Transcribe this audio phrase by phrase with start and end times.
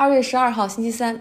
[0.00, 1.20] 二月十二号星期三，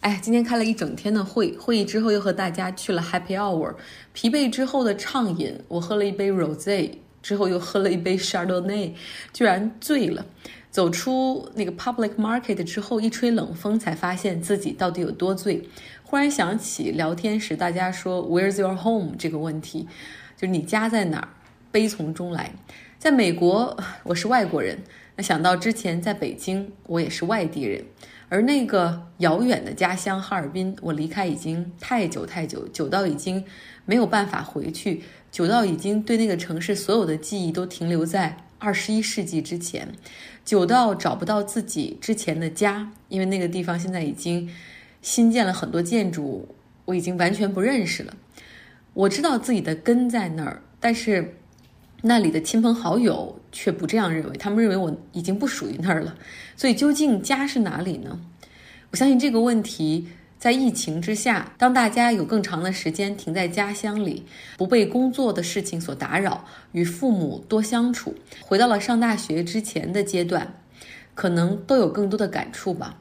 [0.00, 3.74] 哎，今天开了一整天的会，会议之后又和大家去了 Happy Hour，
[4.12, 6.90] 疲惫之后的畅饮，我喝了一杯 Rose，
[7.22, 8.92] 之后又喝了一杯 Chardonnay，
[9.32, 10.26] 居然醉了。
[10.70, 15.66] 走出那个 Public Market 之后，一吹冷风，才发现自己到底有多醉。
[16.02, 19.88] 忽然想起聊天时大家说 Where's your home 这个问题，
[20.36, 21.28] 就是你家在哪儿？
[21.70, 22.52] 悲从中来，
[22.98, 24.76] 在美国我是外国人。
[25.16, 27.84] 那想到之前在北京，我也是外地人，
[28.28, 33.44] 而那个遥远的家乡哈尔滨，我离开已经太久太久，久到已经
[33.84, 39.88] 没有办法回去，久到已经对那个城市所有的记忆都停留在二十一世纪之前，
[40.44, 44.48] 久到找不到自己之前的家，因为那个地方现在已经
[45.02, 46.48] 新建了很多建筑，
[46.86, 48.14] 我已经完全不认识了。
[48.94, 51.36] 我知道自己的根在那儿，但是。
[52.04, 56.16] 那里的亲朋好友却不这样认为，他们认为我已经不属于那儿了。
[56.56, 58.18] 所以，究竟家是哪里呢？
[58.90, 64.24] 我相信这个问题在疫情之下，当大家有更长的时间停在家乡里，
[64.56, 70.54] 不被工作的事情所打扰，与父母多相处，回到了上大学之前的阶段，
[71.14, 72.98] 可能都有更多的感触吧。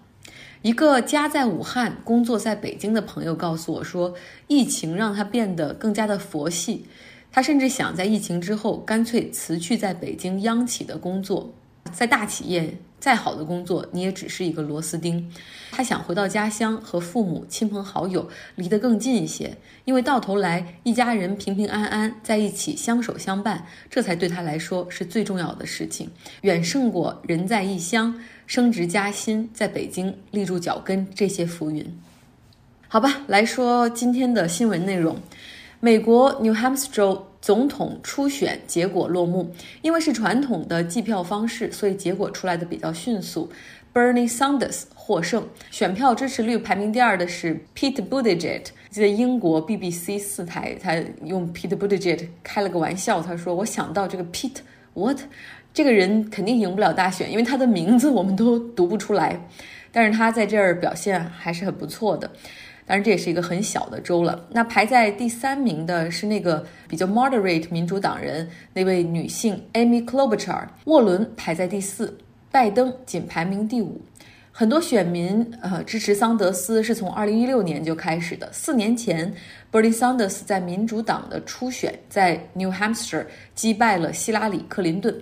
[0.62, 4.14] 一个家在武汉、工作在北京的朋友告诉我说，
[4.48, 6.86] 疫情让他变得更加的佛系。
[7.32, 11.54] 他甚至想在疫情之后干脆辞去在北京央企的工作，
[11.94, 15.32] 在大企业再好的工作，你也只是一个螺丝钉。
[15.72, 26.10] 他想回到家乡和父母亲朋好友离得更近一些，因为到头来一家人平平安安在一起相守相伴，这才对他来说是最重要的事情，
[26.42, 28.14] 远胜过人在异乡
[28.46, 31.86] 升职加薪，在北京立住脚跟这些浮云。
[32.90, 35.18] 好吧，来说今天的新闻内容。
[35.84, 39.52] 美国 New Hampshire 州总统初选结果落幕，
[39.82, 43.50] 因为是传统的计票方式，所以结果出来的比较迅速。
[43.92, 48.62] Bernie Sanders 获胜，选票支持率排名第二的是 Pete Buttigieg。
[48.92, 54.60] 记得英国 BBC 四台，他用 Pete Buttigieg 开了个玩笑，他说：“我想到这个 Pete
[54.94, 55.18] What，
[55.74, 59.48] 这个人肯定赢不了大选，因为他的名字我们都读不出来。”
[59.92, 62.30] 但是他在这儿表现还是很不错的。
[62.92, 64.46] 当然，这也是一个很小的州了。
[64.50, 70.68] 那排在第三名的是那个比较 moderate 民主党人那位女性 Amy Klobuchar。
[70.84, 72.18] 沃伦排在第四，
[72.52, 74.02] 拜登仅排名第五。
[74.52, 78.50] 很多选民呃支持桑德斯是从2016年就开始的。
[78.52, 79.34] 四年前
[79.72, 83.26] ，Bernie Sanders 在民主党的初选在 New Hampshire
[83.56, 85.16] 击败了希拉里·克林顿。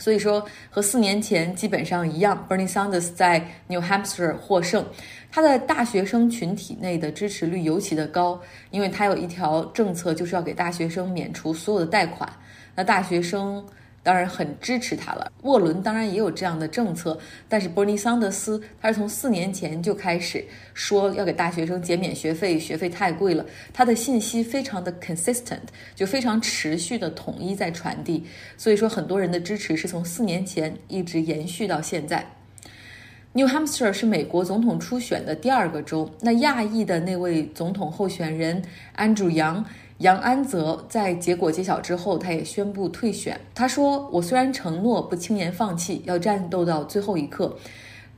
[0.00, 4.84] 所以说，和四年前基本上一样，Bernie Sanders 在 New Hampshire 获胜。
[5.30, 8.40] 他的大学生群体内的支持率尤其的高，
[8.70, 12.28] 因为他有一条政策，就是要给大学生免除所有的贷款。
[12.74, 13.64] 那大学生
[14.10, 15.30] 当然很支持他了。
[15.42, 17.16] 沃伦当然也有这样的政策，
[17.48, 20.44] 但是伯尼桑德斯他是从四年前就开始
[20.74, 23.46] 说要给大学生减免学费，学费太贵了。
[23.72, 25.60] 他的信息非常的 consistent，
[25.94, 28.24] 就非常持续的统一在传递，
[28.56, 32.26] 所以说很多人的支持是从四年前一直延续到现在。
[33.32, 36.10] New Hampshire 是美国总统初选的第二个州。
[36.20, 38.60] 那亚裔的那位总统候选人
[38.96, 39.64] 安祖杨
[40.00, 43.38] 杨安泽在结果揭晓之后，他也宣布退选。
[43.54, 47.54] 他说：“我虽然承诺不轻言放弃，要战斗到最后一刻，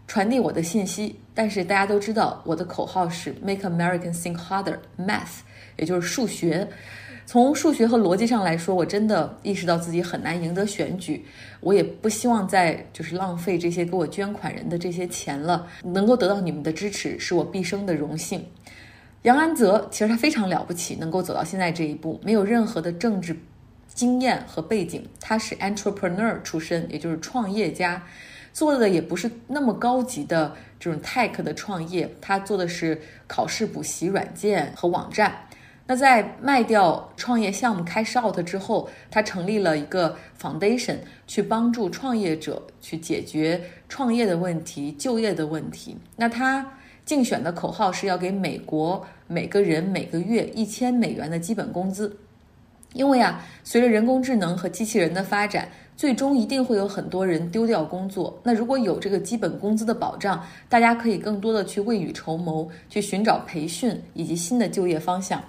[0.06, 5.40] 传递我的信息，但是大家都知道我的口号是 Make Americans Think Harder，Math，
[5.76, 6.68] 也就是数学。”
[7.26, 11.24] 从数学和逻辑上来说，我真的意识到自己很难赢得选举。
[11.60, 15.66] 我也不希望再就是浪费这些给我捐款人的这些钱了。
[15.82, 18.44] 能够得到你们的支持，是我毕生的荣幸。
[19.22, 23.36] 杨安泽其实他非常了不起，能够走到现在这一步，没有任何的政治
[23.94, 25.08] 经验和背景。
[25.20, 28.04] 他是 entrepreneur 出身，也就是创业家，
[28.52, 35.46] 做的也不是那么高级的这种 tech 的创业，他做的是考试补习软件和网站。
[35.86, 40.96] 那在卖掉创业项目开 out 之后，他成立了一个 foundation，
[41.28, 45.96] 去帮助创业者去解决创业的问题、就业的问题。
[46.16, 46.72] 那他
[47.04, 52.16] 竞选的口号是要给美国每个人每个月一千美元的基本工资，
[52.94, 58.38] 因为啊，随着人工智能和机器人的发展，最终一定会有很多人丢掉工作。
[58.42, 65.42] 那如果有这个基本工资的保障，大家可以更多的去未雨绸缪，去寻找培训以及新的就业方向。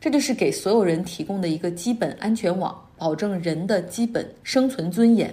[0.00, 5.32] 这就是给所有人提供的一个基本安全网，保证人的基本生存尊严。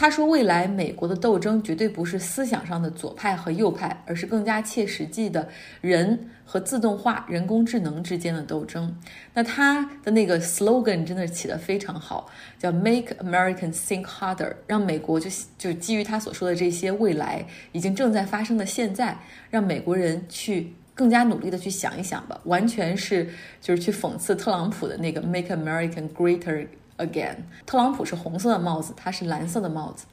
[0.00, 5.46] 他说，未来美国的斗争绝对不是思想上的左派和右派，而是更加切实际的
[5.82, 8.96] 人和自动化、人工智能之间的斗争。
[9.34, 19.18] 那他的那个 slogan 真的起得非常好，叫 “Make Americans Think Harder”，让美国就就基于他所说的这些未来已经正在发生的现在，
[19.50, 22.40] 让美国人去更加努力的去想一想吧。
[22.44, 23.28] 完全是
[23.60, 26.66] 就是去讽刺特朗普的那个 “Make American Greater”。
[27.00, 30.04] Again，特朗普是红色的帽子，他是蓝色的帽子。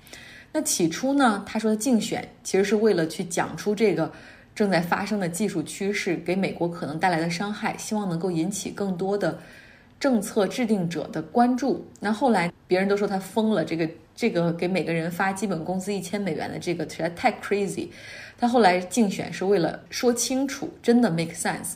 [0.53, 4.09] 那起初呢，他说的竞选其实是为了去讲出这个
[4.55, 9.37] 正在发生的技术趋势给美国可能带来的伤害，希望能够引起更多的
[9.99, 11.85] 政策制定者的关注。
[11.99, 17.89] 那后来别人都说他疯了，这个这个给每个人发基本工资一千美元的这个实在太 crazy。
[18.37, 21.73] 他后来竞选是为了说清楚，真的 make sense。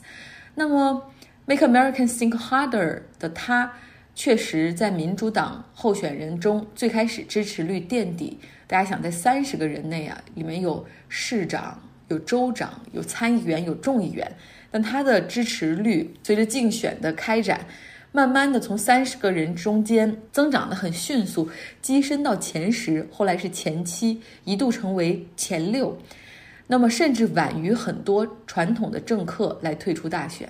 [0.55, 1.03] 那么
[1.45, 3.73] Make Americans Think Harder 的他。
[4.23, 8.37] 确实，在民主党候选人中，最开始支持率垫底。
[8.67, 14.31] 大家想，在三十个人内啊，里面有市长、有州长、有参议员、有众议员，
[14.69, 17.65] 但他的支持率随着竞选的开展，
[18.11, 21.49] 慢慢的从三十个人中间增长的很迅速，
[21.81, 25.97] 跻身到前十，后来是前七，一度成为前六，
[26.67, 30.47] 那么甚至晚于很多传统的政客来退出大选。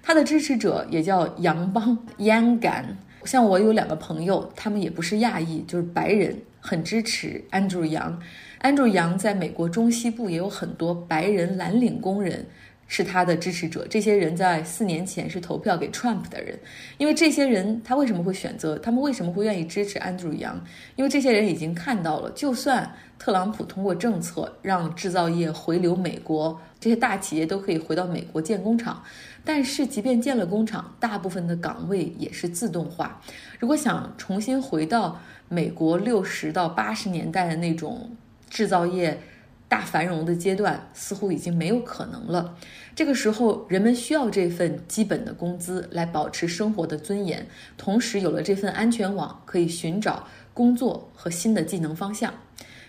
[0.00, 2.84] 他的支持者也叫杨邦 （Yang Gan）。
[3.24, 8.14] 像我有两个朋友，他们也不是亚裔，就是白人，很支持 Andrew Yang。
[8.62, 12.46] Andrew Yang 在美国中西部也有很多白人蓝领工人。
[12.88, 16.58] 是他的支持者，这些人在四年前是投票给 Trump 的人，
[16.96, 18.78] 因为这些人他为什么会选择？
[18.78, 20.54] 他们为什么会愿意支持 Andrew Yang？
[20.96, 29.02] 因为这些人已经看到了，就算特朗普通过政策让制造业回流美国，这些大企业都可以回到美国建工厂，
[29.44, 33.20] 但是即便建了工厂，大部分的岗位也是自动化。
[33.58, 35.20] 如果想重新回到
[35.50, 38.10] 美国六十到八十年代的那种
[38.48, 39.18] 制造业，
[39.68, 42.56] 大繁荣的阶段似乎已经没有可能了。
[42.96, 52.32] 这个时候，人们需要这份基本的工资来保持生活的尊严，同时有了这份安全网，可以寻找工作和新的技能方向。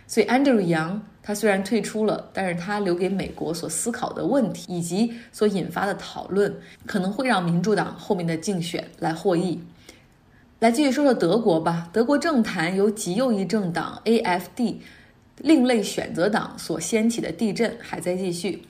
[0.07, 6.55] 所以，Andrew 杨他虽然退出了，但是他留给美国所思考的问题以及所引发的讨论，
[6.87, 9.61] 可能会让民主党后面的竞选来获益。
[10.59, 11.89] 来继续说说德国吧。
[11.93, 14.77] 德国政坛由极右翼政党 AFD。
[15.39, 18.63] 另类选择党所掀起的地震还在继续。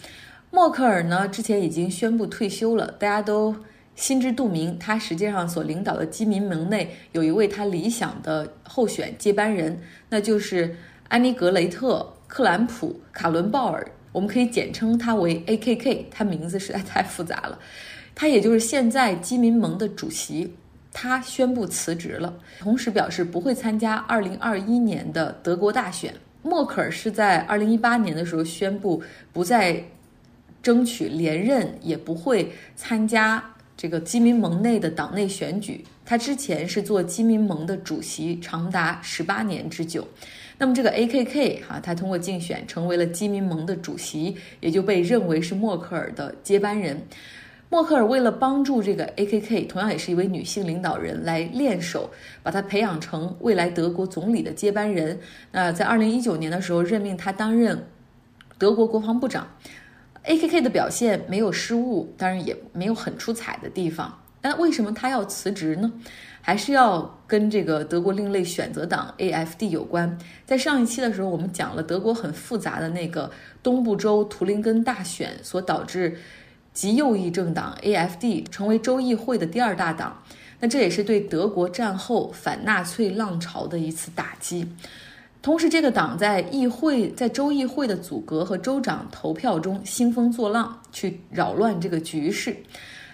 [0.52, 3.56] 默克尔呢，之前已经宣布退休了，大家都
[3.96, 4.78] 心知肚明。
[4.80, 9.80] 他实际上所领导的基民盟内有一位他理想的候选接班人，
[10.10, 10.76] 那就是
[11.08, 16.08] 安妮格雷特克兰普卡伦鲍尔，我们可以简称他为 A.K.K。
[16.10, 17.60] 他名字实在太复杂了。
[18.16, 20.56] 他也就是现在基民盟的主席，
[20.92, 26.14] 他宣布辞职了，同时表示不会参加2021年的德国大选。
[26.50, 29.02] 默克尔是在二零一八年的时候宣布
[29.32, 29.82] 不再
[30.64, 33.44] 争取连任，也不会参加
[33.78, 35.86] 这个基民盟内的党内选举。
[36.04, 40.08] 他之前是做基民盟的主席，长达十八年之久。
[40.58, 41.62] 那么这个 A.K.K.
[41.66, 47.00] 哈，他通过竞选成为了基民盟的主席，也就被认为是默克尔的接班人。
[47.72, 49.66] 默克尔为了帮助这个 A.K.K.
[49.66, 52.10] 同样也是一位女性领导人来练手，
[52.42, 55.20] 把她培养成未来德国总理的接班人。
[55.52, 57.86] 那在二零一九年的时候，任命她担任
[58.58, 59.48] 德国国防部长。
[60.24, 60.62] A.K.K.
[60.62, 64.20] 的表现没有失误，当然也没有很出彩的地方。
[64.42, 65.94] 但为什么她要辞职呢？
[66.42, 69.70] 还是要跟这个德国另类选择党 A.F.D.
[69.70, 70.18] 有关。
[70.44, 73.30] 在上一期的时候，我们讲了德国很复杂的那个
[73.62, 76.18] 东部州图林根大选所导致。
[76.80, 80.24] 极右翼政党 AFD 成为州议会的第二大党，
[80.62, 84.66] 那这也是对德国战后反纳粹浪潮的一次打击。
[85.42, 92.56] 同时，这个党在议会、在州议会的组阁和州长投票中兴风作浪，去扰乱这个局势。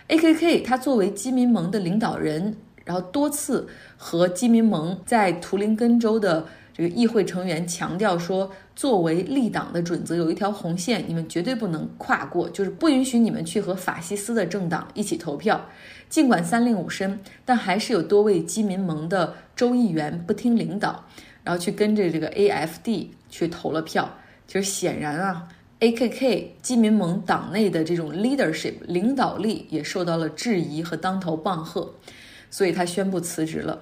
[0.10, 3.68] AKK 他作为基民盟的领导人，然后多次
[3.98, 6.46] 和基民盟在图林根州的。
[6.76, 15.70] 这个议会成员强调说，作为立党的准则，有一条红线，你们绝对不能跨过，就是不允许你们去和法西斯的政党一起投票。
[16.10, 21.06] 尽管三令五申，但还是有多位基民盟的州议员不听领导，
[21.46, 24.14] 然后去跟着这个 AFD 去投了票。
[24.46, 25.48] 其实显然啊
[25.80, 31.96] ，AKK 基民盟党内的这种 leadership 领导力也受到了质疑和当头棒喝，
[32.52, 33.80] 所以他宣布辞职了。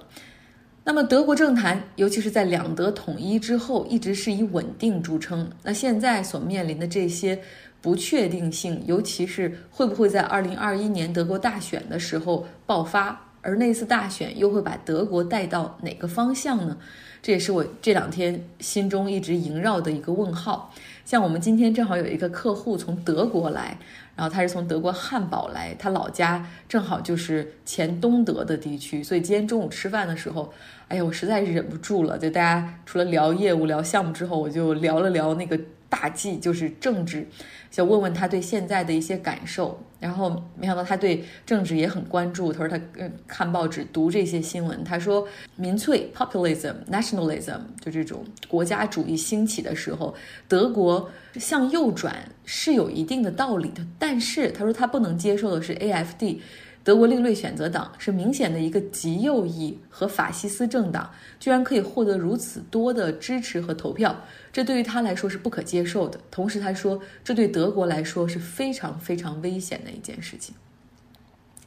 [0.86, 5.50] 那么，德国政坛，尤其是在两德统一之后，一直是以稳定著称。
[5.62, 7.40] 那现在所面临的这些
[7.80, 16.76] 不确定性，尤其是会不会在二零二一年德国大选的时候爆发，而那次大选又会把德国带到哪个方向呢？
[17.22, 20.70] 这也是我这两天心中一直萦绕的一个问号。
[21.04, 23.76] 像我们今天正好有一个客户从德国来，
[24.16, 30.52] 然后他是从德国汉堡来，他老家正好就是前东德的地区，所以今天中午吃饭的时候，
[30.88, 35.60] 哎呀，我实在是忍不住了，就大家除了聊业务、聊项目之后，我就聊了聊那个
[35.94, 37.24] 大忌，就是政治。
[37.70, 42.52] 想问问他对现在的一些感受，然后没想到他对政治也很关注。
[42.52, 42.80] 他说他
[43.28, 50.14] 看报纸读这些新闻，他说民粹 （populism, nationalism） 就这种国家主义兴起的时候，
[50.48, 53.86] 德国向右转是有一定的道理的。
[53.98, 56.38] 但是他说他不能接受的是 AFD。
[56.84, 61.10] 德国另类选择党是明显的一个极右翼和法西斯政党，
[61.40, 64.14] 居然可以获得如此多的支持和投票，
[64.52, 66.20] 这对于他来说是不可接受的。
[66.30, 70.54] 同时，他说这对德国来说是非常非常危险的一件事情。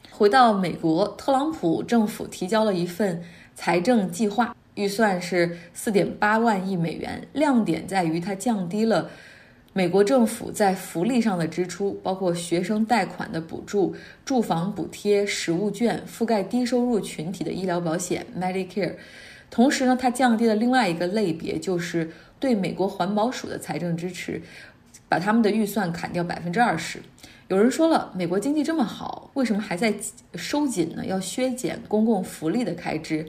[0.08, 3.20] 回到美国，特朗普政府提交了一份
[3.56, 9.10] 财政计划，预算是四点八万亿美元，亮点在于它降低了。
[9.78, 13.94] 美国政府在福利上的支出，包括学生贷款的补助、
[14.24, 18.96] 住房补贴、食物券，覆盖低收入群体的医疗保险 （Medicare）。
[19.48, 24.42] 同时呢，它降低了另外一个类别，就是对美国环保署的财政支持，
[25.08, 26.98] 把他们的预算砍掉百分之二十。
[27.46, 29.94] 有人说了，美国经济这么好，为什么还在
[30.34, 31.06] 收紧呢？
[31.06, 33.24] 要削减公共福利的开支？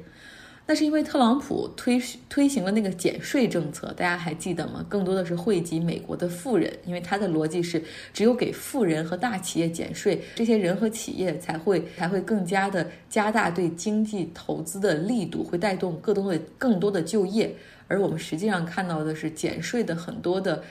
[0.70, 2.00] 那是因为特朗普推
[2.30, 4.86] 推行了那个减税政策，大家还记得吗？
[4.88, 7.84] 更多的是惠及美国的富人，因为他的逻辑是，
[8.14, 17.52] 只有给富人和大企业减税，这些人和企业才会才会更加的加大对经济投资的力度，会带动更多的更多的就业。
[17.88, 20.62] 而我们实际上看到的是，减税的很多的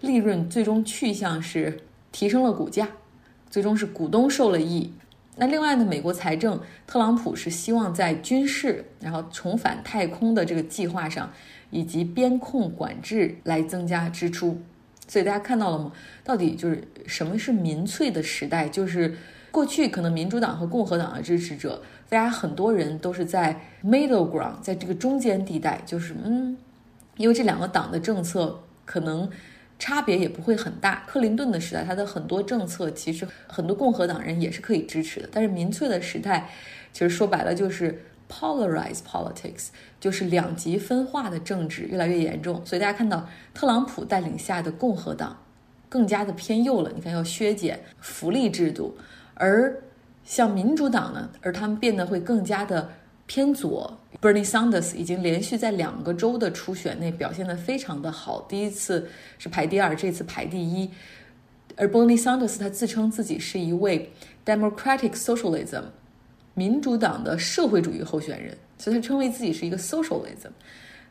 [0.00, 1.78] 利润最终去向是
[2.10, 2.88] 提升了股价，
[3.50, 4.90] 最终是股东受了益。
[5.42, 11.28] 那另外呢，美国财政特朗普是希望在军事，然后重返太空的这个计划上，
[11.70, 14.62] 以及边控管制来增加支出。
[15.08, 15.90] 所以大家看到了吗？
[16.22, 18.68] 到底就是什么是民粹的时代？
[18.68, 19.16] 就是
[19.50, 26.56] 过去可能民主党和共和党的支持者，大家很多人都是在 middle ground，在这个中间地带，就是嗯，
[27.16, 29.28] 因为这两个党的政策可能。
[29.82, 31.02] 差别也不会很大。
[31.08, 35.28] 克林顿的时代，他的很多政策其实很多共和党人也是可以支持的。
[35.32, 36.48] 但是民粹的时代，
[36.92, 42.64] 其实说白了就是 polarize politics，就是两极分化的政治越来越严重。
[42.64, 45.36] 所以大家看到特朗普带领下的共和党
[45.88, 46.92] 更加的偏右了。
[46.94, 48.96] 你看要削减福利制度，
[49.34, 49.82] 而
[50.22, 52.88] 像民主党呢，而他们变得会更加的。
[53.34, 59.08] 偏左，Bernie Sanders 已经连续在两个州的初选内表现得非常的好，第一次
[59.38, 60.90] 是排第二，这次排第一。
[61.74, 64.12] 而 Bernie Sanders 他自称自己是一位
[64.44, 65.84] Democratic Socialism
[66.52, 70.50] 民主党的社会主义候选人，所以他称为自己是一个 Socialism。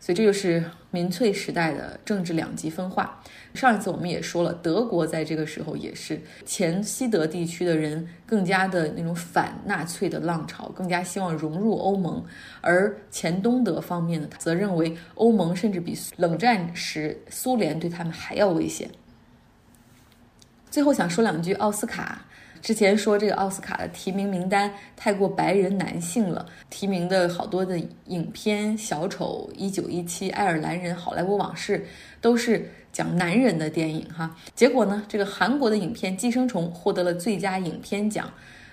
[0.02, 3.22] 所以这就是民粹时代的政治两极分化。
[3.54, 12.24] 上一次我们也说了，德国在这个时候也是前西德地区的人更加的那种反纳粹的浪潮，更加希望融入欧盟；
[12.62, 18.90] 而前东德方面呢，则认为欧盟甚至比冷战时苏联对他们还要危险。
[20.72, 22.26] 最后想说两句奥斯卡。
[22.62, 31.80] 之前说这个奥斯卡的提名名单太过白人男性了，提名的好多的影片《小丑》《一九一七》《爱尔兰人》《好莱坞往事》
[32.22, 34.36] 都是讲男人的电影哈。
[34.54, 38.32] 结果呢，这个韩国的影片《寄生虫》获得了最佳影片奖，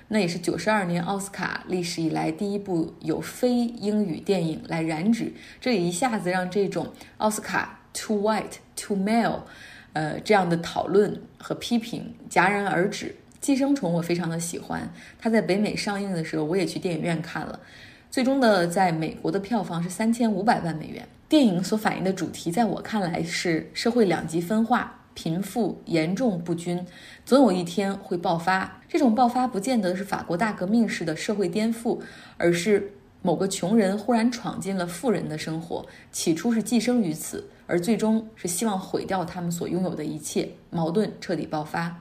[0.08, 9.40] 那也是九十二年奥斯卡历史以来第一部有非英语电影来染指，这也一下子让这种奥斯卡 too white too male，
[9.94, 13.16] 呃这样的讨论和批评戛然而止。
[13.40, 17.58] 寄生虫我非常的喜欢，它在北美上映的时候，我也去电影院看了。
[18.10, 21.06] 最终的在美国的票房是三千五百万美元。
[21.28, 26.82] 电影所反映的主题，在我看来是社会两极分化、贫富严重不均，
[27.26, 28.80] 总有一天会爆发。
[28.88, 32.00] 这种爆发不见得是法国大革命式的社会颠覆，
[32.38, 32.90] 而是
[33.20, 42.00] 某个穷人忽然闯进了富人的生活，起初是寄生于此，而最终是希望毁掉他们所拥有的一切，矛盾彻底爆发。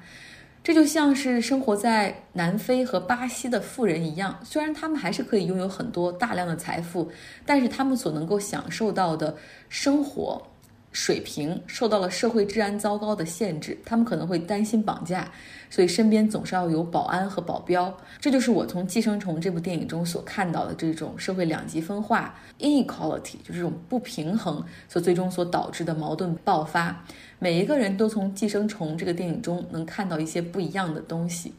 [0.68, 7.10] 这就像是生活在南非和巴西的富人一样，虽然他们还是可以拥有很多大量的财富，
[7.46, 9.34] 但是他们所能够享受到的
[9.70, 10.46] 生活，
[10.98, 15.30] 水平受到了社会治安糟糕的限制，他们可能会担心绑架，
[15.70, 17.96] 所以身边总是要有保安和保镖。
[18.20, 27.06] 这就是我从《寄生虫》这部电影中所看到的这种社会两极分化 （inequality），就这种不平衡所最终所导致的矛盾爆发。
[27.38, 31.54] 每一个人都从《寄生虫》这个电影中能看到一些不一样的东西。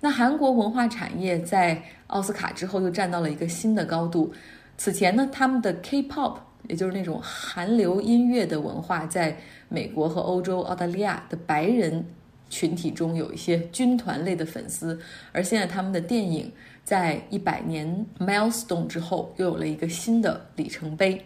[0.00, 4.30] 那韩国文化产业在奥斯卡之后又站到了一个新的高度。
[4.76, 6.36] 此前呢，他们的 K-pop。
[6.68, 9.36] 也就是那种韩流音乐的文化，在
[9.68, 12.04] 美国和欧洲、澳大利亚的白人
[12.48, 14.98] 群体中有一些军团类的粉丝，
[15.32, 16.52] 而现在他们的电影
[16.84, 21.24] 在一百年 milestone 之后又有了一个新的里程碑。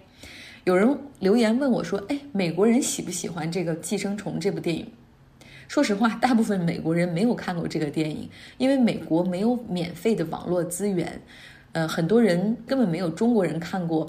[0.64, 4.90] 有人留言问我说：“哎，美国人喜不喜欢这个《寄生虫》这部电影？”
[5.68, 11.20] 说实话，大部分美国人没有看过这个电影，因为美国没有免费的网络资源，
[11.72, 14.08] 呃，很多人根本没有中国人看过。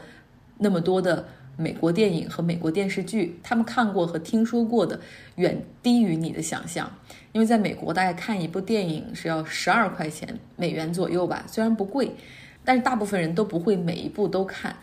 [0.60, 5.00] 那么多的美国电影和美国电视剧，他们看过和听说过的
[5.36, 6.92] 远低于你的想象。
[7.32, 12.16] 因为在美国，大概看一部电影是要十二块钱美元左右吧，虽然不贵，
[12.64, 14.76] 但是大部分人都不会每一部都看。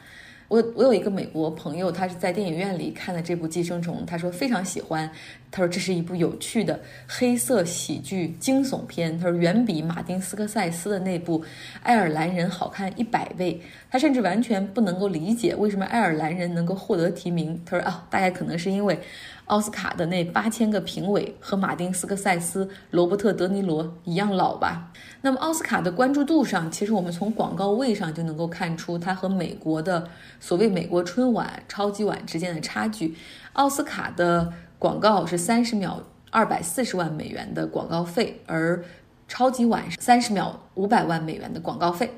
[0.49, 5.11] 我我有一个美国朋友，他是在电影院里看的这部《寄生虫》，他说非常喜欢。
[5.51, 9.17] 他说这是一部有趣的黑色喜剧惊悚片。
[9.19, 11.41] 他说远比马丁斯科塞斯的那部
[11.83, 13.61] 《爱尔兰人》好看一百倍。
[13.89, 17.61] 他甚至完全不能够理解为什么爱尔兰人能够获得提名。
[17.65, 18.99] 他说啊，大概可能是因为。
[19.47, 24.91] 奥斯卡的那八千个评委和马丁斯科塞斯、罗伯特德尼罗一样老吧？
[25.21, 30.09] 那么奥斯卡的关注度上，其实我们从广告位上就能够看出它和美国的
[30.41, 33.17] 所谓美国春晚、超级晚之间的差距。
[33.55, 38.85] 奥斯卡的广告是三十秒二百四十万美元的广告费，而
[39.29, 42.11] 超级晚是三十秒五百万美元的广告费。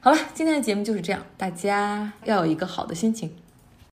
[0.00, 3.34] 好了，今天的节目就是这样，大家要有一个好的心情。